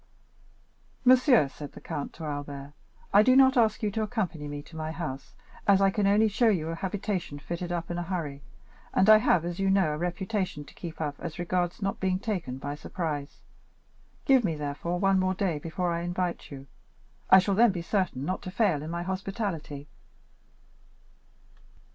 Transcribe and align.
"Monsieur," 1.05 1.47
said 1.47 1.73
the 1.73 1.79
count 1.79 2.11
to 2.13 2.23
Albert, 2.23 2.73
"I 3.13 3.21
do 3.21 3.35
not 3.35 3.55
ask 3.55 3.83
you 3.83 3.91
to 3.91 4.01
accompany 4.01 4.47
me 4.47 4.63
to 4.63 4.75
my 4.75 4.89
house, 4.91 5.35
as 5.67 5.79
I 5.79 5.91
can 5.91 6.07
only 6.07 6.27
show 6.27 6.47
you 6.49 6.69
a 6.69 6.73
habitation 6.75 7.37
fitted 7.37 7.71
up 7.71 7.91
in 7.91 7.99
a 7.99 8.09
hurry, 8.09 8.41
and 8.95 9.07
I 9.11 9.17
have, 9.17 9.45
as 9.45 9.59
you 9.59 9.69
know, 9.69 9.93
a 9.93 9.97
reputation 9.99 10.63
to 10.65 10.73
keep 10.73 10.99
up 11.01 11.19
as 11.19 11.37
regards 11.37 11.83
not 11.83 11.99
being 11.99 12.17
taken 12.17 12.57
by 12.57 12.73
surprise. 12.73 13.41
Give 14.25 14.43
me, 14.43 14.55
therefore, 14.55 14.97
one 14.99 15.19
more 15.19 15.35
day 15.35 15.59
before 15.59 15.91
I 15.91 16.01
invite 16.01 16.49
you; 16.49 16.65
I 17.29 17.37
shall 17.37 17.53
then 17.53 17.71
be 17.71 17.83
certain 17.83 18.25
not 18.25 18.41
to 18.41 18.49
fail 18.49 18.81
in 18.81 18.89
my 18.89 19.03
hospitality." 19.03 19.87